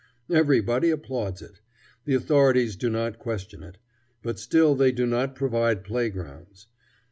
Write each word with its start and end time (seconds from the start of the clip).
Everybody 0.31 0.89
applauds 0.89 1.43
it. 1.43 1.61
The 2.05 2.15
authorities 2.15 2.75
do 2.75 2.89
not 2.89 3.19
question 3.19 3.61
it; 3.61 3.77
but 4.23 4.39
still 4.39 4.73
they 4.73 4.91
do 4.91 5.05
not 5.05 5.35
provide 5.35 5.83
playgrounds. 5.83 6.65